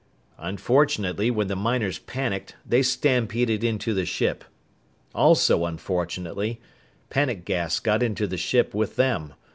[0.39, 4.43] "Unfortunately, when the miners panicked, they stampeded into the ship.
[5.13, 6.59] Also unfortunately,
[7.11, 9.35] panic gas got into the ship with them.